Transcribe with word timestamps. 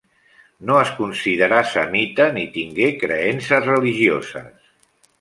No 0.69 0.79
es 0.85 0.93
considerà 1.01 1.59
semita 1.75 2.27
ni 2.39 2.49
tingué 2.57 2.91
creences 3.05 3.71
religioses. 3.71 4.71